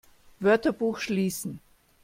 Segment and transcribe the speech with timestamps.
[0.39, 1.59] Wörterbuch schließen!